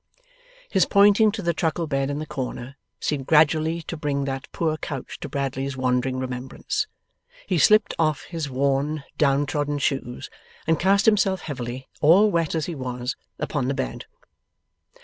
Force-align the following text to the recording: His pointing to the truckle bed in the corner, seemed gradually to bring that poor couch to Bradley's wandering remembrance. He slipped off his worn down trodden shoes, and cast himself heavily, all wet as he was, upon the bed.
His 0.67 0.87
pointing 0.87 1.31
to 1.33 1.43
the 1.43 1.53
truckle 1.53 1.85
bed 1.85 2.09
in 2.09 2.17
the 2.17 2.25
corner, 2.25 2.75
seemed 2.99 3.27
gradually 3.27 3.83
to 3.83 3.95
bring 3.95 4.25
that 4.25 4.47
poor 4.51 4.75
couch 4.77 5.19
to 5.19 5.29
Bradley's 5.29 5.77
wandering 5.77 6.17
remembrance. 6.17 6.87
He 7.45 7.59
slipped 7.59 7.93
off 7.99 8.23
his 8.23 8.49
worn 8.49 9.03
down 9.19 9.45
trodden 9.45 9.77
shoes, 9.77 10.27
and 10.65 10.79
cast 10.79 11.05
himself 11.05 11.41
heavily, 11.41 11.87
all 12.01 12.31
wet 12.31 12.55
as 12.55 12.65
he 12.65 12.73
was, 12.73 13.15
upon 13.37 13.67
the 13.67 13.75
bed. 13.75 14.05